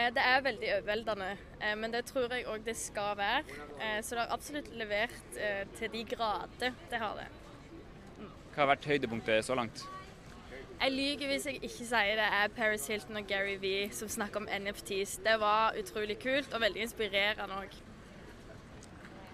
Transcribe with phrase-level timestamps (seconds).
[0.00, 1.30] Eh, det er veldig overveldende,
[1.60, 3.44] eh, men det tror jeg òg det skal være.
[3.80, 5.38] Eh, så det har absolutt levert
[5.78, 7.26] til de grader det har det.
[8.54, 9.84] Hva har vært høydepunktet så langt?
[10.80, 14.40] Jeg lyver hvis jeg ikke sier det er Paris Hilton og Gary Vee som snakker
[14.40, 15.18] om NFTs.
[15.24, 17.76] Det var utrolig kult og veldig inspirerende òg.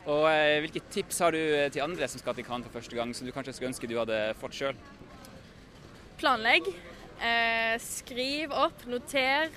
[0.07, 1.39] Og eh, Hvilke tips har du
[1.73, 3.99] til andre som skal til Cannes for første gang, som du kanskje skulle ønske du
[3.99, 4.83] hadde fått sjøl?
[6.19, 6.69] Planlegg.
[7.23, 9.51] Eh, skriv opp, noter.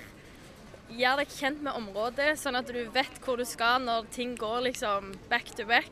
[0.90, 4.66] Gjør deg kjent med området, sånn at du vet hvor du skal når ting går
[4.70, 5.90] liksom back to back.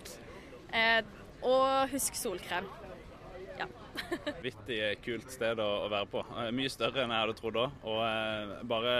[0.74, 1.00] Eh,
[1.46, 2.66] og husk solkrem.
[4.44, 6.22] Vittig kult sted å, å være på.
[6.38, 7.78] Eh, Mye større enn jeg hadde trodd òg.
[7.90, 8.94] Og eh, bare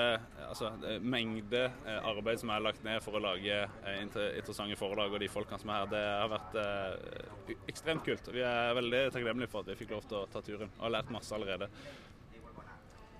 [0.48, 5.14] altså, eh, mengde eh, arbeid som er lagt ned for å lage eh, interessante foredrag,
[5.14, 8.30] og de folkene som er her, det har vært ekstremt kult.
[8.34, 10.96] Vi er veldig takknemlige for at vi fikk lov til å ta turen, og har
[10.98, 11.70] lært masse allerede.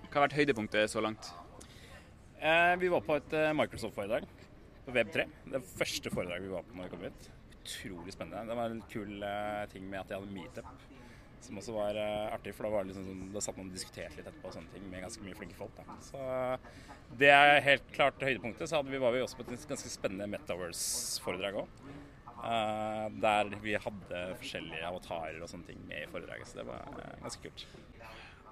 [0.09, 1.31] Hva har vært høydepunktet så langt?
[2.41, 4.27] Eh, vi var på et eh, Microsoft-foredrag
[4.85, 5.25] på Web3.
[5.51, 7.25] Det første foredraget vi var på når vi kom hit.
[7.57, 8.45] Utrolig spennende.
[8.47, 10.85] Det var en kul eh, ting med at de hadde meetup,
[11.43, 12.53] som også var artig.
[12.55, 14.71] For da var det liksom sånn, da satt man og diskuterte litt etterpå og sånne
[14.71, 15.75] ting med ganske mye flinke folk.
[15.81, 15.97] Da.
[16.05, 16.23] Så
[17.19, 18.71] det er helt klart høydepunktet.
[18.71, 21.83] Så vi, var vi også på et ganske spennende Metaverse-foredrag òg.
[23.19, 26.47] der vi hadde forskjellige avatarer og sånne ting med i foredraget.
[26.47, 27.67] Så det var uh, ganske kult.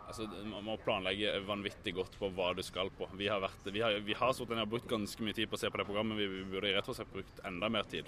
[0.07, 3.09] Altså, man må planlegge vanvittig godt på hva du skal på.
[3.19, 5.59] Vi har, vært, vi har, vi har sort, har brukt ganske mye tid på å
[5.59, 6.15] se på det programmet.
[6.21, 8.07] Vi, vi burde rett og slett brukt enda mer tid.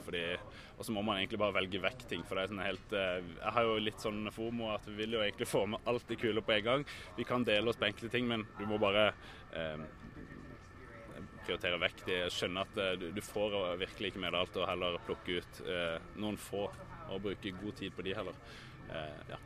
[0.77, 2.23] Og så må man egentlig bare velge vekk ting.
[2.23, 5.17] For det er sånn helt, eh, jeg har jo litt sånn fomo at vi vil
[5.17, 6.87] jo egentlig få med alt det kule på en gang.
[7.19, 9.09] Vi kan dele oss på enkelte ting, men du må bare
[9.51, 9.83] eh,
[11.43, 12.21] prioritere vekk de.
[12.31, 15.61] Skjønne at eh, du, du får virkelig ikke med deg alt, og heller plukke ut
[15.67, 16.69] eh, noen få
[17.09, 18.43] og bruke god tid på de heller.
[18.87, 19.38] Eh, ja.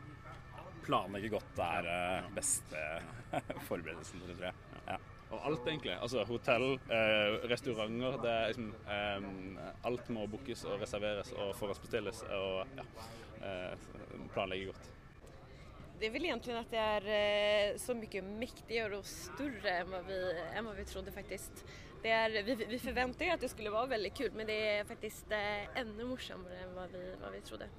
[0.84, 2.86] Planlegge godt er eh, beste
[3.70, 4.56] forberedelsen, tror jeg.
[4.88, 4.98] Ja.
[5.34, 5.94] Og alt, egentlig.
[5.98, 8.17] Altså hotell, eh, restauranter.
[8.22, 12.23] Det er liksom eh, Alt må bookes og reserveres og forhåndsbestilles.
[12.38, 12.86] Og ja,
[13.42, 13.88] eh,
[14.34, 14.92] planlegge godt.
[15.99, 20.02] Det er vel egentlig at det är eh, så mye mektigere og større enn hva
[20.04, 20.20] vi,
[20.52, 21.64] enn hva vi trodde faktisk.
[22.04, 25.32] Det är, vi, vi forventet at det skulle være veldig kult, men det er faktisk
[25.32, 27.70] enda morsommere enn hva vi, hva vi trodde.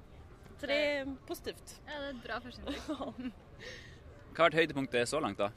[0.65, 1.75] Så det er positivt.
[1.85, 2.87] Ja, det er et bra førsteinntrykk.
[4.35, 5.51] Hva har vært høydepunktet så langt, da?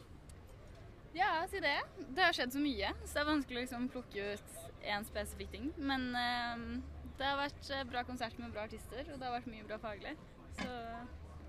[1.17, 1.79] Ja, si det.
[2.13, 5.55] Det har skjedd så mye, så det er vanskelig å liksom plukke ut én spesifikk
[5.55, 5.71] ting.
[5.81, 6.67] Men eh,
[7.17, 9.81] det har vært eh, bra konsert med bra artister, og det har vært mye bra
[9.83, 10.13] faglig.
[10.61, 10.77] Så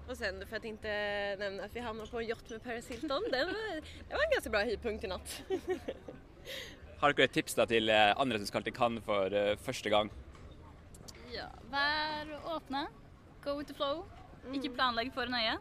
[0.09, 0.93] Och sen For jeg tenkte
[1.37, 3.27] nevne at vi hamnade på en yacht med Paris Hilton.
[3.29, 5.35] Det var, det var en ganske bra høydepunkt i natt.
[7.03, 9.93] Har dere et tips da til eh, andre som skal til Cannes for eh, første
[9.93, 10.09] gang?
[11.29, 12.87] ja, vær åpne.
[13.43, 14.05] Go with the flow.
[14.53, 15.57] Ikke planlegg for nøye.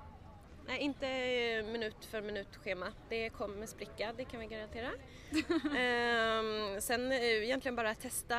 [0.69, 1.09] Nej, inte
[1.63, 2.87] minut för minut schema.
[3.09, 4.91] Det kommer spricka, det kan vi garantera.
[5.79, 8.37] Ehm, sen egentlig egentligen bara testa,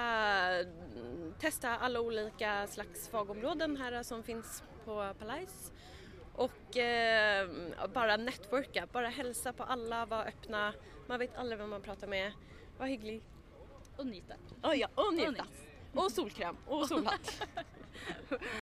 [1.39, 5.71] testa alla olika slags fagområden här som finns på Palais.
[6.35, 7.49] Och eh,
[7.93, 10.73] bara networka, bara hälsa på alla, vara öppna.
[11.07, 12.31] Man vet aldrig vem man pratar med.
[12.77, 13.21] Var hygglig.
[13.97, 14.37] Og nyt det.
[14.67, 15.31] Oh, ja, och Och njuta.
[15.31, 15.45] njut.
[15.93, 17.41] Och solkräm och solhatt.